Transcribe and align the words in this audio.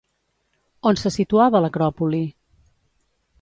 On 0.91 0.97
se 1.01 1.11
situava 1.17 1.61
l'acròpoli? 1.67 2.23